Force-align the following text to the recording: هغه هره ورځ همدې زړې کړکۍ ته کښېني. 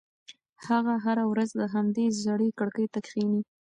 هغه 0.65 0.93
هره 1.03 1.23
ورځ 1.31 1.51
همدې 1.73 2.05
زړې 2.23 2.49
کړکۍ 2.59 2.85
ته 2.93 2.99
کښېني. 3.05 3.41